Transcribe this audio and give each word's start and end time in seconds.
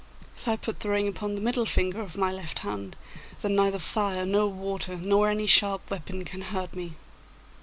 If 0.35 0.47
I 0.47 0.55
put 0.55 0.79
the 0.79 0.89
ring 0.89 1.07
upon 1.07 1.35
the 1.35 1.41
middle 1.41 1.67
finger 1.67 2.01
of 2.01 2.17
my 2.17 2.31
left 2.31 2.57
hand, 2.65 2.95
then 3.43 3.53
neither 3.55 3.77
fire 3.77 4.25
nor 4.25 4.47
water 4.49 4.97
nor 4.97 5.29
any 5.29 5.45
sharp 5.45 5.91
weapon 5.91 6.25
can 6.25 6.41
hurt 6.41 6.73
me. 6.75 6.95